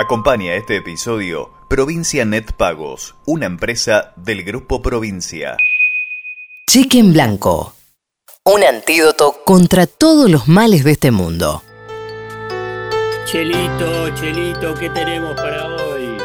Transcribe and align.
Acompaña 0.00 0.54
este 0.54 0.76
episodio 0.76 1.52
Provincia 1.68 2.24
Net 2.24 2.52
Pagos, 2.52 3.16
una 3.26 3.44
empresa 3.44 4.14
del 4.16 4.44
Grupo 4.44 4.80
Provincia. 4.80 5.58
Cheque 6.66 7.00
en 7.00 7.12
blanco. 7.12 7.74
Un 8.46 8.64
antídoto 8.64 9.42
contra 9.44 9.86
todos 9.86 10.30
los 10.30 10.48
males 10.48 10.84
de 10.84 10.92
este 10.92 11.10
mundo. 11.10 11.62
Chelito, 13.26 14.08
Chelito, 14.14 14.72
¿qué 14.72 14.88
tenemos 14.88 15.34
para 15.36 15.66
hoy? 15.66 16.16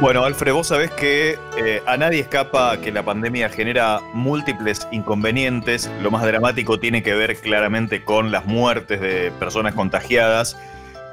Bueno, 0.00 0.24
Alfred, 0.24 0.52
vos 0.52 0.68
sabés 0.68 0.92
que 0.92 1.36
eh, 1.58 1.82
a 1.84 1.96
nadie 1.96 2.20
escapa 2.20 2.80
que 2.80 2.92
la 2.92 3.04
pandemia 3.04 3.48
genera 3.48 4.00
múltiples 4.14 4.86
inconvenientes. 4.92 5.90
Lo 6.00 6.12
más 6.12 6.22
dramático 6.22 6.78
tiene 6.78 7.02
que 7.02 7.16
ver 7.16 7.36
claramente 7.40 8.04
con 8.04 8.30
las 8.30 8.46
muertes 8.46 9.00
de 9.00 9.32
personas 9.32 9.74
contagiadas, 9.74 10.56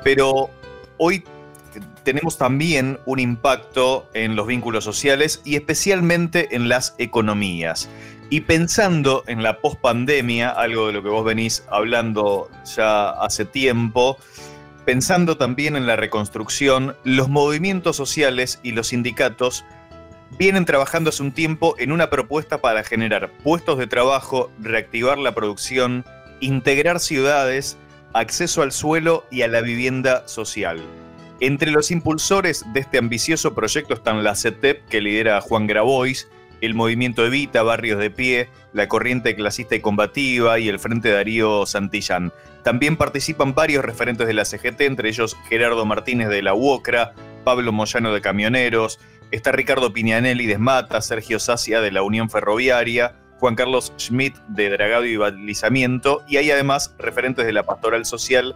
pero 0.04 0.52
hoy 1.06 1.22
tenemos 2.06 2.38
también 2.38 2.98
un 3.06 3.20
impacto 3.20 4.10
en 4.14 4.38
los 4.38 4.48
vínculos 4.48 4.86
sociales 4.86 5.42
y 5.44 5.56
especialmente 5.58 6.56
en 6.56 6.70
las 6.70 6.96
economías. 6.98 7.90
Y 8.30 8.42
pensando 8.42 9.26
en 9.28 9.44
la 9.44 9.60
pospandemia, 9.60 10.50
algo 10.50 10.88
de 10.88 10.94
lo 10.94 11.04
que 11.04 11.10
vos 11.10 11.26
venís 11.26 11.66
hablando 11.70 12.50
ya 12.76 13.10
hace 13.10 13.44
tiempo, 13.44 14.18
pensando 14.86 15.36
también 15.36 15.76
en 15.76 15.88
la 15.88 15.98
reconstrucción, 15.98 16.96
los 17.04 17.28
movimientos 17.28 17.98
sociales 17.98 18.62
y 18.64 18.72
los 18.72 18.88
sindicatos 18.88 19.66
vienen 20.40 20.64
trabajando 20.64 21.10
hace 21.10 21.22
un 21.22 21.34
tiempo 21.34 21.76
en 21.80 21.92
una 21.92 22.10
propuesta 22.10 22.60
para 22.60 22.84
generar 22.86 23.30
puestos 23.44 23.78
de 23.78 23.88
trabajo, 23.88 24.52
reactivar 24.58 25.18
la 25.18 25.36
producción, 25.36 26.06
integrar 26.40 27.02
ciudades, 27.02 27.78
acceso 28.14 28.62
al 28.62 28.72
suelo 28.72 29.26
y 29.32 29.42
a 29.42 29.48
la 29.48 29.62
vivienda 29.62 30.28
social. 30.28 30.80
Entre 31.40 31.72
los 31.72 31.92
impulsores 31.92 32.64
de 32.74 32.80
este 32.80 32.98
ambicioso 32.98 33.54
proyecto 33.54 33.94
están 33.94 34.24
la 34.24 34.36
CETEP, 34.36 34.88
que 34.88 35.02
lidera 35.02 35.42
Juan 35.42 35.68
Grabois, 35.68 36.30
el 36.62 36.76
Movimiento 36.76 37.26
Evita, 37.26 37.64
Barrios 37.64 38.00
de 38.00 38.10
Pie, 38.10 38.48
la 38.72 38.88
Corriente 38.88 39.36
Clasista 39.36 39.76
y 39.76 39.82
Combativa 39.82 40.60
y 40.60 40.70
el 40.70 40.80
Frente 40.80 41.10
Darío 41.10 41.66
Santillán. 41.66 42.32
También 42.64 42.96
participan 42.96 43.54
varios 43.54 43.84
referentes 43.84 44.26
de 44.28 44.34
la 44.34 44.46
CGT, 44.46 44.82
entre 44.82 45.10
ellos 45.10 45.36
Gerardo 45.50 45.86
Martínez 45.86 46.30
de 46.30 46.42
la 46.42 46.54
UOCRA, 46.54 47.14
Pablo 47.44 47.74
Moyano 47.74 48.14
de 48.14 48.22
Camioneros, 48.22 49.00
está 49.32 49.52
Ricardo 49.52 49.92
Piñanelli 49.92 50.46
de 50.46 50.54
Esmata, 50.54 51.02
Sergio 51.02 51.40
Sacia 51.40 51.82
de 51.82 51.92
la 51.92 52.04
Unión 52.04 52.30
Ferroviaria, 52.30 53.16
Juan 53.44 53.56
Carlos 53.56 53.92
Schmidt 53.98 54.38
de 54.48 54.70
Dragado 54.70 55.04
y 55.04 55.18
Balizamiento, 55.18 56.24
y 56.30 56.38
hay 56.38 56.50
además 56.50 56.96
referentes 56.98 57.46
de 57.46 57.52
la 57.52 57.64
Pastoral 57.64 58.06
Social 58.06 58.56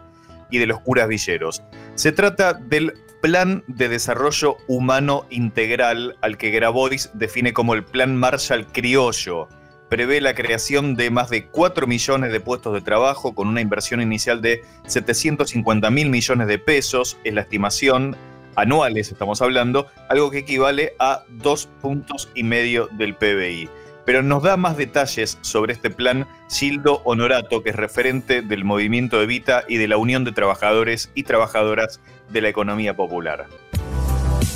y 0.50 0.60
de 0.60 0.66
los 0.66 0.80
curas 0.80 1.10
villeros. 1.10 1.62
Se 1.96 2.14
trata 2.14 2.54
del 2.54 2.94
Plan 3.22 3.66
de 3.68 3.90
Desarrollo 3.90 4.56
Humano 4.70 5.26
Integral 5.30 6.16
al 6.22 6.38
que 6.38 6.52
Grabois 6.52 7.10
define 7.14 7.52
como 7.52 7.74
el 7.74 7.84
Plan 7.84 8.16
Marshall 8.16 8.66
Criollo. 8.68 9.50
Prevé 9.90 10.22
la 10.22 10.34
creación 10.34 10.96
de 10.96 11.12
más 11.12 11.30
de 11.30 11.48
4 11.48 11.86
millones 11.86 12.32
de 12.32 12.40
puestos 12.40 12.74
de 12.74 12.80
trabajo 12.80 13.36
con 13.36 13.50
una 13.50 13.60
inversión 13.60 14.00
inicial 14.00 14.42
de 14.42 14.64
750 14.86 15.92
mil 15.92 16.10
millones 16.10 16.48
de 16.48 16.60
pesos, 16.60 17.18
es 17.26 17.34
la 17.34 17.42
estimación 17.42 18.16
anuales, 18.56 19.12
estamos 19.12 19.42
hablando, 19.42 19.88
algo 20.08 20.32
que 20.32 20.38
equivale 20.38 20.94
a 20.98 21.26
dos 21.28 21.68
puntos 21.82 22.30
y 22.36 22.44
medio 22.44 22.88
del 22.94 23.16
PBI 23.16 23.70
pero 24.08 24.24
nos 24.24 24.42
da 24.42 24.56
más 24.56 24.78
detalles 24.78 25.38
sobre 25.42 25.74
este 25.74 25.90
plan 25.90 26.28
Gildo 26.50 27.02
Honorato, 27.04 27.62
que 27.62 27.72
es 27.72 27.76
referente 27.76 28.42
del 28.42 28.64
movimiento 28.64 29.22
Evita 29.22 29.66
y 29.68 29.76
de 29.76 29.90
la 29.90 29.98
Unión 29.98 30.24
de 30.24 30.32
Trabajadores 30.32 31.12
y 31.14 31.24
Trabajadoras 31.24 32.00
de 32.30 32.40
la 32.40 32.48
Economía 32.48 32.96
Popular. 32.96 33.48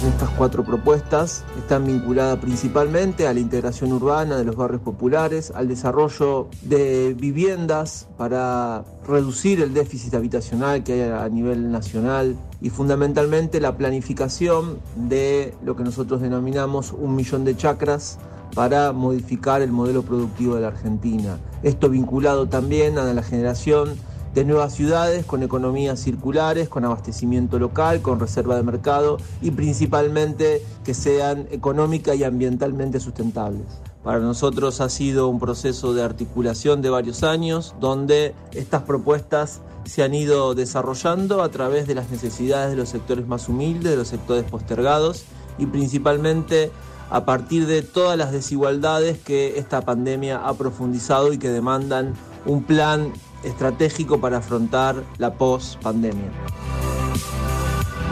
Estas 0.08 0.30
cuatro 0.38 0.64
propuestas 0.64 1.44
están 1.58 1.86
vinculadas 1.86 2.40
principalmente 2.40 3.28
a 3.28 3.34
la 3.34 3.42
integración 3.42 3.92
urbana 3.92 4.38
de 4.38 4.46
los 4.46 4.56
barrios 4.56 4.84
populares, 4.84 5.52
al 5.54 5.68
desarrollo 5.68 6.48
de 6.62 7.14
viviendas 7.14 8.08
para 8.18 8.86
reducir 9.06 9.60
el 9.60 9.74
déficit 9.74 10.14
habitacional 10.14 10.82
que 10.86 10.94
hay 10.94 11.02
a 11.02 11.28
nivel 11.28 11.74
nacional 11.74 12.38
y 12.62 12.70
fundamentalmente 12.70 13.60
la 13.60 13.76
planificación 13.76 14.80
de 14.96 15.54
lo 15.62 15.76
que 15.76 15.84
nosotros 15.84 16.22
denominamos 16.22 16.94
un 16.94 17.18
millón 17.18 17.44
de 17.44 17.58
chacras 17.58 18.18
para 18.54 18.92
modificar 18.92 19.62
el 19.62 19.72
modelo 19.72 20.04
productivo 20.04 20.56
de 20.56 20.62
la 20.62 20.68
Argentina. 20.70 21.38
Esto 21.64 21.90
vinculado 21.90 22.48
también 22.48 22.98
a 22.98 23.14
la 23.14 23.24
generación 23.24 23.96
de 24.34 24.46
nuevas 24.46 24.74
ciudades 24.74 25.26
con 25.26 25.44
economías 25.44 26.00
circulares, 26.00 26.70
con 26.70 26.86
abastecimiento 26.86 27.60
local, 27.60 28.02
con 28.02 28.20
reserva 28.20 28.56
de 28.56 28.64
mercado 28.64 29.18
y 29.42 29.52
principalmente 29.52 30.64
que 30.86 30.94
sean 30.94 31.48
económica 31.52 32.16
y 32.16 32.24
ambientalmente 32.24 33.00
sustentables. 33.00 33.66
Para 34.04 34.20
nosotros 34.20 34.82
ha 34.82 34.90
sido 34.90 35.28
un 35.28 35.40
proceso 35.40 35.94
de 35.94 36.02
articulación 36.02 36.82
de 36.82 36.90
varios 36.90 37.24
años 37.24 37.76
donde 37.80 38.34
estas 38.54 38.84
propuestas 38.84 39.62
se 39.84 40.04
han 40.04 40.14
ido 40.14 40.56
desarrollando 40.56 41.44
a 41.44 41.50
través 41.50 41.88
de 41.88 41.96
las 41.96 42.10
necesidades 42.10 42.72
de 42.72 42.78
los 42.78 42.90
sectores 42.90 43.28
más 43.28 43.50
humildes, 43.50 43.92
de 43.92 43.98
los 43.98 44.08
sectores 44.08 44.44
postergados 44.44 45.26
y 45.58 45.66
principalmente 45.66 46.72
a 47.12 47.26
partir 47.26 47.68
de 47.68 47.82
todas 47.82 48.18
las 48.18 48.32
desigualdades 48.32 49.20
que 49.20 49.60
esta 49.60 49.82
pandemia 49.82 50.38
ha 50.38 50.54
profundizado 50.54 51.34
y 51.34 51.38
que 51.38 51.50
demandan 51.50 52.14
un 52.46 52.64
plan 52.64 53.12
estratégico 53.44 54.22
para 54.22 54.38
afrontar 54.38 55.04
la 55.18 55.34
post-pandemia. 55.34 56.32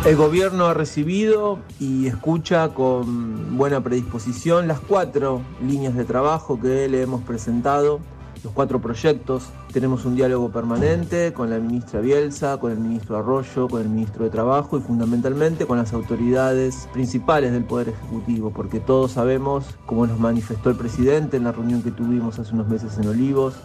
El 0.06 0.16
gobierno 0.16 0.66
ha 0.66 0.74
recibido 0.74 1.60
y 1.80 2.08
escucha 2.08 2.70
con 2.74 3.58
buena 3.58 3.82
predisposición 3.82 4.68
las 4.68 4.80
cuatro 4.80 5.42
líneas 5.66 5.96
de 5.96 6.06
trabajo 6.06 6.60
que 6.60 6.88
le 6.88 7.02
hemos 7.02 7.22
presentado 7.24 8.00
los 8.44 8.54
cuatro 8.54 8.80
proyectos. 8.80 9.50
Tenemos 9.72 10.06
un 10.06 10.16
diálogo 10.16 10.50
permanente 10.50 11.34
con 11.34 11.50
la 11.50 11.60
ministra 11.60 12.00
Bielsa, 12.00 12.58
con 12.58 12.72
el 12.72 12.80
ministro 12.80 13.18
Arroyo, 13.18 13.68
con 13.68 13.82
el 13.82 13.90
ministro 13.90 14.24
de 14.24 14.30
Trabajo 14.30 14.78
y 14.78 14.82
fundamentalmente 14.82 15.66
con 15.66 15.78
las 15.78 15.94
autoridades 15.94 16.88
principales 16.94 17.52
del 17.52 17.64
Poder 17.64 17.90
Ejecutivo, 17.90 18.52
porque 18.52 18.80
todos 18.80 19.12
sabemos, 19.12 19.66
como 19.86 20.08
nos 20.08 20.20
manifestó 20.20 20.70
el 20.70 20.76
presidente 20.76 21.38
en 21.38 21.44
la 21.44 21.52
reunión 21.52 21.82
que 21.82 21.92
tuvimos 21.92 22.40
hace 22.40 22.54
unos 22.54 22.68
meses 22.68 22.98
en 22.98 23.08
Olivos, 23.08 23.56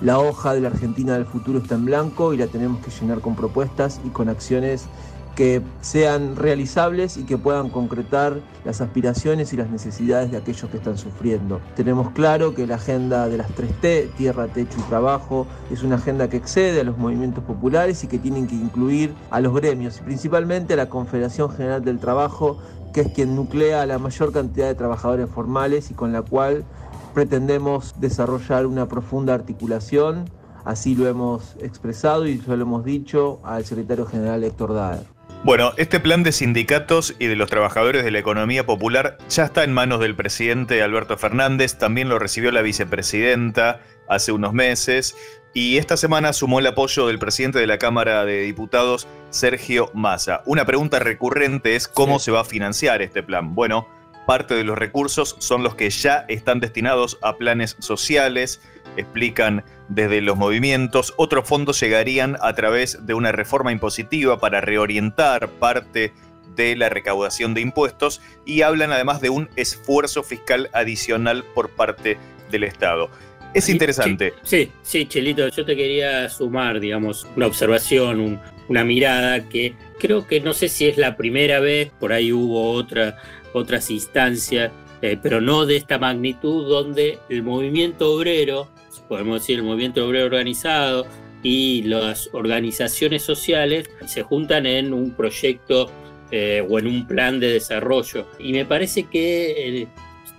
la 0.00 0.18
hoja 0.18 0.54
de 0.54 0.60
la 0.60 0.68
Argentina 0.68 1.14
del 1.14 1.24
futuro 1.24 1.60
está 1.60 1.76
en 1.76 1.84
blanco 1.84 2.34
y 2.34 2.36
la 2.36 2.48
tenemos 2.48 2.84
que 2.84 2.90
llenar 2.90 3.20
con 3.20 3.36
propuestas 3.36 4.00
y 4.04 4.08
con 4.08 4.28
acciones 4.28 4.86
que 5.34 5.62
sean 5.80 6.36
realizables 6.36 7.16
y 7.16 7.24
que 7.24 7.36
puedan 7.36 7.68
concretar 7.68 8.40
las 8.64 8.80
aspiraciones 8.80 9.52
y 9.52 9.56
las 9.56 9.70
necesidades 9.70 10.30
de 10.30 10.36
aquellos 10.36 10.70
que 10.70 10.76
están 10.76 10.96
sufriendo. 10.96 11.60
Tenemos 11.76 12.10
claro 12.10 12.54
que 12.54 12.66
la 12.66 12.76
agenda 12.76 13.28
de 13.28 13.38
las 13.38 13.50
3T, 13.50 14.14
tierra, 14.14 14.46
techo 14.48 14.78
y 14.78 14.82
trabajo, 14.82 15.46
es 15.70 15.82
una 15.82 15.96
agenda 15.96 16.28
que 16.28 16.36
excede 16.36 16.80
a 16.80 16.84
los 16.84 16.98
movimientos 16.98 17.44
populares 17.44 18.04
y 18.04 18.06
que 18.06 18.18
tienen 18.18 18.46
que 18.46 18.54
incluir 18.54 19.14
a 19.30 19.40
los 19.40 19.54
gremios, 19.54 20.00
principalmente 20.04 20.74
a 20.74 20.76
la 20.76 20.88
Confederación 20.88 21.50
General 21.50 21.84
del 21.84 21.98
Trabajo, 21.98 22.58
que 22.92 23.02
es 23.02 23.12
quien 23.12 23.34
nuclea 23.34 23.82
a 23.82 23.86
la 23.86 23.98
mayor 23.98 24.32
cantidad 24.32 24.68
de 24.68 24.74
trabajadores 24.74 25.28
formales 25.28 25.90
y 25.90 25.94
con 25.94 26.12
la 26.12 26.22
cual 26.22 26.64
pretendemos 27.12 27.94
desarrollar 28.00 28.66
una 28.66 28.86
profunda 28.86 29.34
articulación. 29.34 30.30
Así 30.64 30.94
lo 30.94 31.06
hemos 31.08 31.56
expresado 31.60 32.26
y 32.26 32.40
lo 32.40 32.54
hemos 32.54 32.84
dicho 32.84 33.40
al 33.44 33.64
secretario 33.64 34.06
general 34.06 34.44
Héctor 34.44 34.74
Daer. 34.74 35.13
Bueno, 35.44 35.74
este 35.76 36.00
plan 36.00 36.22
de 36.22 36.32
sindicatos 36.32 37.14
y 37.18 37.26
de 37.26 37.36
los 37.36 37.50
trabajadores 37.50 38.02
de 38.02 38.10
la 38.10 38.18
economía 38.18 38.64
popular 38.64 39.18
ya 39.28 39.44
está 39.44 39.62
en 39.62 39.74
manos 39.74 40.00
del 40.00 40.16
presidente 40.16 40.82
Alberto 40.82 41.18
Fernández, 41.18 41.76
también 41.76 42.08
lo 42.08 42.18
recibió 42.18 42.50
la 42.50 42.62
vicepresidenta 42.62 43.82
hace 44.08 44.32
unos 44.32 44.54
meses 44.54 45.14
y 45.52 45.76
esta 45.76 45.98
semana 45.98 46.32
sumó 46.32 46.60
el 46.60 46.66
apoyo 46.66 47.06
del 47.08 47.18
presidente 47.18 47.58
de 47.58 47.66
la 47.66 47.76
Cámara 47.76 48.24
de 48.24 48.40
Diputados, 48.40 49.06
Sergio 49.28 49.90
Massa. 49.92 50.42
Una 50.46 50.64
pregunta 50.64 50.98
recurrente 50.98 51.76
es 51.76 51.88
cómo 51.88 52.20
se 52.20 52.30
va 52.30 52.40
a 52.40 52.44
financiar 52.44 53.02
este 53.02 53.22
plan. 53.22 53.54
Bueno, 53.54 53.86
parte 54.26 54.54
de 54.54 54.64
los 54.64 54.78
recursos 54.78 55.36
son 55.38 55.62
los 55.62 55.74
que 55.74 55.90
ya 55.90 56.24
están 56.28 56.60
destinados 56.60 57.18
a 57.22 57.36
planes 57.36 57.76
sociales, 57.78 58.60
explican 58.96 59.64
desde 59.88 60.20
los 60.20 60.36
movimientos. 60.36 61.14
Otros 61.16 61.48
fondos 61.48 61.80
llegarían 61.80 62.36
a 62.40 62.54
través 62.54 63.06
de 63.06 63.14
una 63.14 63.32
reforma 63.32 63.72
impositiva 63.72 64.38
para 64.38 64.60
reorientar 64.60 65.48
parte 65.48 66.12
de 66.56 66.76
la 66.76 66.88
recaudación 66.88 67.54
de 67.54 67.60
impuestos 67.60 68.20
y 68.44 68.62
hablan 68.62 68.92
además 68.92 69.20
de 69.20 69.30
un 69.30 69.48
esfuerzo 69.56 70.22
fiscal 70.22 70.70
adicional 70.72 71.44
por 71.54 71.70
parte 71.70 72.16
del 72.50 72.64
Estado. 72.64 73.10
Es 73.54 73.68
interesante. 73.68 74.34
Sí, 74.42 74.72
sí, 74.82 75.06
Chelito, 75.06 75.48
yo 75.48 75.64
te 75.64 75.76
quería 75.76 76.28
sumar, 76.28 76.80
digamos, 76.80 77.26
una 77.36 77.46
observación, 77.46 78.40
una 78.68 78.84
mirada 78.84 79.48
que 79.48 79.74
creo 79.98 80.26
que 80.26 80.40
no 80.40 80.52
sé 80.54 80.68
si 80.68 80.86
es 80.86 80.96
la 80.96 81.16
primera 81.16 81.60
vez, 81.60 81.90
por 81.98 82.12
ahí 82.12 82.32
hubo 82.32 82.72
otra, 82.72 83.16
otras 83.52 83.90
instancias, 83.90 84.72
eh, 85.02 85.18
pero 85.22 85.40
no 85.40 85.66
de 85.66 85.76
esta 85.76 85.98
magnitud, 85.98 86.68
donde 86.68 87.18
el 87.28 87.42
movimiento 87.42 88.12
obrero 88.12 88.70
podemos 89.08 89.40
decir 89.40 89.58
el 89.58 89.64
movimiento 89.64 90.06
obrero 90.06 90.26
organizado, 90.26 91.06
y 91.42 91.82
las 91.82 92.30
organizaciones 92.32 93.22
sociales 93.22 93.90
se 94.06 94.22
juntan 94.22 94.64
en 94.64 94.94
un 94.94 95.10
proyecto 95.10 95.90
eh, 96.30 96.66
o 96.66 96.78
en 96.78 96.86
un 96.86 97.06
plan 97.06 97.38
de 97.38 97.52
desarrollo. 97.52 98.26
Y 98.38 98.52
me 98.52 98.64
parece 98.64 99.04
que 99.04 99.82
eh, 99.82 99.88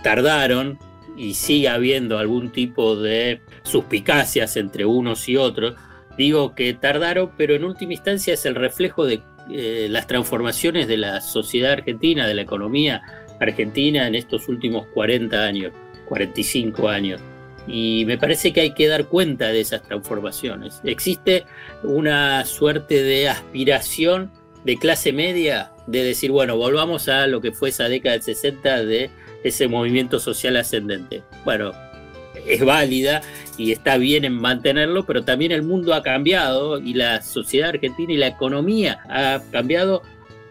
tardaron 0.02 0.80
y 1.16 1.36
sigue 1.36 1.70
habiendo 1.70 2.18
algún 2.18 2.52
tipo 2.52 2.96
de 2.96 3.40
suspicacias 3.62 4.58
entre 4.58 4.84
unos 4.84 5.30
y 5.30 5.38
otros. 5.38 5.76
Digo 6.18 6.56
que 6.56 6.74
tardaron, 6.74 7.32
pero 7.38 7.56
en 7.56 7.64
última 7.64 7.94
instancia 7.94 8.34
es 8.34 8.46
el 8.46 8.56
reflejo 8.56 9.06
de 9.06 9.22
eh, 9.52 9.88
las 9.90 10.08
transformaciones 10.08 10.88
de 10.88 10.98
la 10.98 11.22
sociedad 11.22 11.74
argentina, 11.74 12.28
de 12.28 12.34
la 12.34 12.42
economía 12.42 13.02
argentina 13.40 14.08
en 14.08 14.16
estos 14.16 14.48
últimos 14.48 14.88
40 14.94 15.44
años, 15.44 15.74
45 16.08 16.90
años. 16.90 17.22
Y 17.68 18.06
me 18.06 18.18
parece 18.18 18.54
que 18.54 18.62
hay 18.62 18.74
que 18.74 18.88
dar 18.88 19.06
cuenta 19.06 19.48
de 19.48 19.60
esas 19.60 19.82
transformaciones. 19.82 20.82
Existe 20.84 21.46
una 21.84 22.46
suerte 22.46 23.02
de 23.04 23.30
aspiración 23.30 24.32
de 24.64 24.78
clase 24.78 25.14
media 25.14 25.72
de 25.88 26.04
decir, 26.04 26.32
bueno, 26.32 26.58
volvamos 26.58 27.08
a 27.08 27.28
lo 27.28 27.42
que 27.42 27.52
fue 27.52 27.70
esa 27.70 27.90
década 27.90 28.14
del 28.14 28.24
60 28.24 28.86
de 28.86 29.10
ese 29.44 29.68
movimiento 29.68 30.20
social 30.20 30.58
ascendente. 30.58 31.24
Bueno, 31.44 31.72
es 32.48 32.64
válida 32.64 33.22
y 33.58 33.72
está 33.72 33.98
bien 33.98 34.26
en 34.26 34.34
mantenerlo, 34.34 35.06
pero 35.06 35.24
también 35.24 35.52
el 35.52 35.64
mundo 35.64 35.94
ha 35.94 36.04
cambiado 36.04 36.80
y 36.80 36.94
la 36.94 37.22
sociedad 37.22 37.70
argentina 37.70 38.14
y 38.14 38.18
la 38.18 38.28
economía 38.28 39.00
ha 39.10 39.42
cambiado 39.52 40.02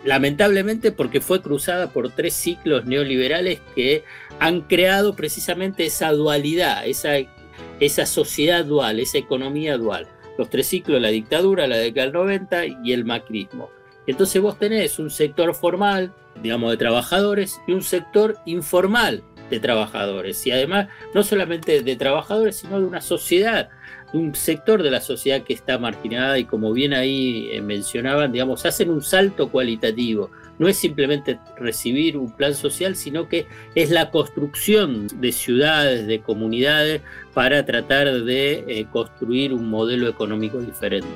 lamentablemente 0.05 0.93
porque 0.93 1.21
fue 1.21 1.43
cruzada 1.43 1.91
por 1.91 2.11
tres 2.11 2.35
ciclos 2.35 2.85
neoliberales 2.85 3.61
que 3.75 4.05
han 4.39 4.63
creado 4.63 5.15
precisamente 5.17 5.87
esa 5.87 6.13
dualidad, 6.13 6.85
esa, 6.87 8.07
sociedad 8.07 8.65
dual, 8.65 9.01
esa 9.01 9.19
economía 9.19 9.77
dual. 9.79 10.07
Los 10.37 10.51
tres 10.51 10.67
ciclos, 10.67 11.01
la 11.01 11.09
dictadura, 11.09 11.67
la 11.67 11.77
década 11.77 12.07
del 12.07 12.15
90 12.15 12.67
y 12.85 12.93
el 12.93 13.05
macrismo. 13.05 13.71
Entonces 14.07 14.43
vos 14.43 14.59
tenés 14.59 14.99
un 14.99 15.11
sector 15.11 15.55
formal, 15.55 16.13
digamos, 16.43 16.71
de 16.73 16.77
trabajadores 16.77 17.61
y 17.67 17.73
un 17.73 17.83
sector 17.83 18.37
informal 18.45 19.23
de 19.51 19.61
trabajadores. 19.61 20.47
Y 20.47 20.51
además, 20.51 20.89
no 21.15 21.23
solamente 21.23 21.83
de 21.83 21.97
trabajadores, 21.97 22.57
sino 22.57 22.81
de 22.81 22.87
una 22.87 23.01
sociedad 23.01 23.69
un 24.15 24.35
sector 24.35 24.83
de 24.83 24.93
la 24.93 25.01
sociedad 25.01 25.43
que 25.43 25.53
está 25.53 25.77
marginada 25.77 26.39
y 26.39 26.45
como 26.45 26.73
bien 26.73 26.95
ahí 26.95 27.49
eh, 27.51 27.61
mencionaban, 27.61 28.31
digamos, 28.31 28.65
hacen 28.65 28.89
un 28.89 29.03
salto 29.03 29.51
cualitativo. 29.51 30.31
No 30.57 30.69
es 30.69 30.79
simplemente 30.79 31.41
recibir 31.57 32.17
un 32.17 32.31
plan 32.31 32.55
social, 32.55 32.95
sino 32.95 33.29
que 33.29 33.47
es 33.75 33.91
la 33.91 34.13
construcción 34.13 35.09
de 35.21 35.33
ciudades, 35.33 36.07
de 36.07 36.21
comunidades, 36.21 37.03
para 37.35 37.67
tratar 37.67 38.23
de 38.23 38.65
eh, 38.69 38.87
construir 38.93 39.53
un 39.53 39.69
modelo 39.69 40.09
económico 40.09 40.59
diferente. 40.59 41.09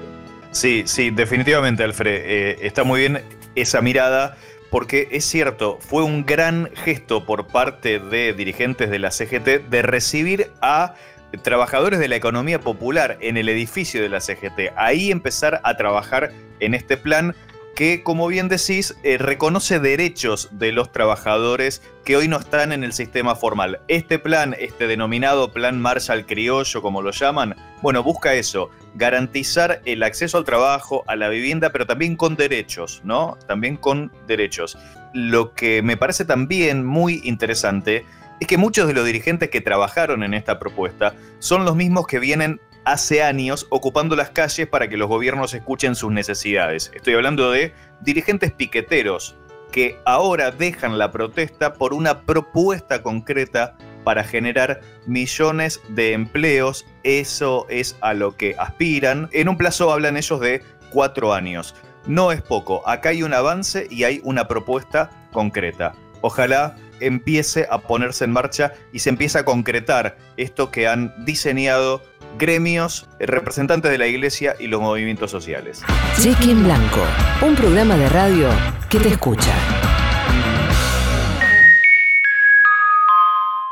Sí, 0.50 0.82
sí, 0.86 1.10
definitivamente, 1.10 1.84
Alfred. 1.84 2.20
Eh, 2.24 2.56
está 2.62 2.82
muy 2.82 3.00
bien 3.00 3.20
esa 3.54 3.80
mirada 3.80 4.36
porque 4.70 5.08
es 5.10 5.24
cierto, 5.24 5.78
fue 5.80 6.02
un 6.02 6.26
gran 6.26 6.70
gesto 6.74 7.24
por 7.24 7.46
parte 7.46 7.98
de 7.98 8.32
dirigentes 8.32 8.90
de 8.90 8.98
la 8.98 9.10
CGT 9.10 9.68
de 9.68 9.82
recibir 9.82 10.50
a 10.60 10.94
trabajadores 11.42 11.98
de 11.98 12.08
la 12.08 12.16
economía 12.16 12.60
popular 12.60 13.18
en 13.20 13.36
el 13.36 13.48
edificio 13.48 14.02
de 14.02 14.08
la 14.08 14.20
CGT. 14.20 14.72
Ahí 14.76 15.10
empezar 15.10 15.60
a 15.62 15.76
trabajar 15.76 16.32
en 16.60 16.74
este 16.74 16.96
plan 16.96 17.34
que, 17.74 18.02
como 18.02 18.26
bien 18.26 18.48
decís, 18.48 18.96
eh, 19.04 19.18
reconoce 19.18 19.78
derechos 19.78 20.48
de 20.50 20.72
los 20.72 20.90
trabajadores 20.90 21.80
que 22.04 22.16
hoy 22.16 22.26
no 22.26 22.38
están 22.38 22.72
en 22.72 22.82
el 22.82 22.92
sistema 22.92 23.36
formal. 23.36 23.80
Este 23.86 24.18
plan, 24.18 24.56
este 24.58 24.88
denominado 24.88 25.52
Plan 25.52 25.80
Marshall 25.80 26.26
Criollo, 26.26 26.82
como 26.82 27.02
lo 27.02 27.12
llaman, 27.12 27.54
bueno, 27.82 28.02
busca 28.02 28.34
eso, 28.34 28.70
garantizar 28.94 29.80
el 29.84 30.02
acceso 30.02 30.38
al 30.38 30.44
trabajo, 30.44 31.04
a 31.06 31.16
la 31.16 31.28
vivienda, 31.28 31.70
pero 31.70 31.86
también 31.86 32.16
con 32.16 32.36
derechos, 32.36 33.00
¿no? 33.04 33.38
También 33.46 33.76
con 33.76 34.12
derechos. 34.26 34.76
Lo 35.14 35.54
que 35.54 35.82
me 35.82 35.96
parece 35.96 36.24
también 36.24 36.84
muy 36.84 37.20
interesante 37.24 38.04
es 38.40 38.46
que 38.46 38.56
muchos 38.56 38.86
de 38.86 38.94
los 38.94 39.04
dirigentes 39.04 39.50
que 39.50 39.60
trabajaron 39.60 40.22
en 40.22 40.34
esta 40.34 40.58
propuesta 40.58 41.14
son 41.38 41.64
los 41.64 41.76
mismos 41.76 42.06
que 42.06 42.18
vienen 42.18 42.60
hace 42.84 43.22
años 43.22 43.66
ocupando 43.70 44.16
las 44.16 44.30
calles 44.30 44.66
para 44.66 44.88
que 44.88 44.96
los 44.96 45.08
gobiernos 45.08 45.54
escuchen 45.54 45.94
sus 45.94 46.10
necesidades. 46.10 46.90
Estoy 46.94 47.14
hablando 47.14 47.50
de 47.50 47.74
dirigentes 48.00 48.52
piqueteros 48.52 49.36
que 49.70 50.00
ahora 50.06 50.50
dejan 50.50 50.96
la 50.96 51.10
protesta 51.10 51.74
por 51.74 51.92
una 51.92 52.22
propuesta 52.22 53.02
concreta 53.02 53.76
para 54.08 54.24
generar 54.24 54.80
millones 55.04 55.82
de 55.90 56.14
empleos. 56.14 56.86
Eso 57.02 57.66
es 57.68 57.94
a 58.00 58.14
lo 58.14 58.38
que 58.38 58.56
aspiran. 58.58 59.28
En 59.32 59.50
un 59.50 59.58
plazo 59.58 59.92
hablan 59.92 60.16
ellos 60.16 60.40
de 60.40 60.62
cuatro 60.90 61.34
años. 61.34 61.74
No 62.06 62.32
es 62.32 62.40
poco. 62.40 62.88
Acá 62.88 63.10
hay 63.10 63.22
un 63.22 63.34
avance 63.34 63.86
y 63.90 64.04
hay 64.04 64.22
una 64.24 64.48
propuesta 64.48 65.10
concreta. 65.30 65.92
Ojalá 66.22 66.74
empiece 67.00 67.66
a 67.70 67.80
ponerse 67.80 68.24
en 68.24 68.30
marcha 68.30 68.72
y 68.94 69.00
se 69.00 69.10
empiece 69.10 69.40
a 69.40 69.44
concretar 69.44 70.16
esto 70.38 70.70
que 70.70 70.88
han 70.88 71.12
diseñado 71.26 72.02
gremios, 72.38 73.10
representantes 73.20 73.90
de 73.90 73.98
la 73.98 74.06
iglesia 74.06 74.56
y 74.58 74.68
los 74.68 74.80
movimientos 74.80 75.30
sociales. 75.30 75.82
Cheque 76.18 76.50
en 76.50 76.64
Blanco, 76.64 77.04
un 77.42 77.54
programa 77.54 77.98
de 77.98 78.08
radio 78.08 78.48
que 78.88 79.00
te 79.00 79.08
escucha. 79.10 79.52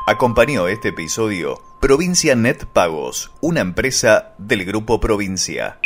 Acompañó 0.09 0.69
este 0.69 0.87
episodio 0.87 1.61
Provincia 1.81 2.33
Net 2.33 2.63
Pagos, 2.63 3.29
una 3.41 3.59
empresa 3.59 4.35
del 4.37 4.63
Grupo 4.63 5.01
Provincia. 5.01 5.81